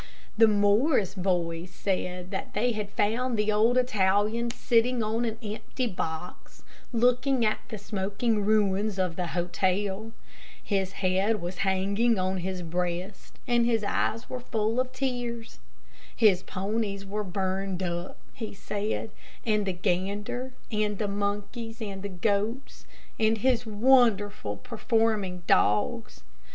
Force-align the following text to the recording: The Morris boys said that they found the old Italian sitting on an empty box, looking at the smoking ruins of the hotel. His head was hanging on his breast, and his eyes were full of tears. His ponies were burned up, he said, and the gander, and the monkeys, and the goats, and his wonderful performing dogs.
The 0.35 0.47
Morris 0.47 1.13
boys 1.13 1.69
said 1.69 2.31
that 2.31 2.55
they 2.55 2.73
found 2.97 3.37
the 3.37 3.51
old 3.51 3.77
Italian 3.77 4.49
sitting 4.49 5.03
on 5.03 5.25
an 5.25 5.37
empty 5.43 5.85
box, 5.85 6.63
looking 6.91 7.45
at 7.45 7.59
the 7.67 7.77
smoking 7.77 8.43
ruins 8.43 8.97
of 8.97 9.15
the 9.15 9.27
hotel. 9.27 10.11
His 10.63 10.93
head 11.05 11.39
was 11.39 11.59
hanging 11.59 12.17
on 12.17 12.37
his 12.37 12.63
breast, 12.63 13.37
and 13.47 13.67
his 13.67 13.83
eyes 13.83 14.27
were 14.27 14.39
full 14.39 14.79
of 14.79 14.91
tears. 14.91 15.59
His 16.15 16.41
ponies 16.41 17.05
were 17.05 17.23
burned 17.23 17.83
up, 17.83 18.17
he 18.33 18.55
said, 18.55 19.11
and 19.45 19.67
the 19.67 19.71
gander, 19.73 20.53
and 20.71 20.97
the 20.97 21.07
monkeys, 21.07 21.79
and 21.79 22.01
the 22.01 22.09
goats, 22.09 22.87
and 23.19 23.37
his 23.37 23.67
wonderful 23.67 24.57
performing 24.57 25.43
dogs. 25.45 26.23